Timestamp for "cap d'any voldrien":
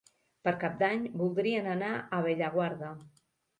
0.63-1.71